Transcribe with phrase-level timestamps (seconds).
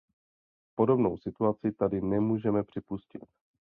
[0.75, 3.25] Podobnou situaci tady nemůžeme připustit.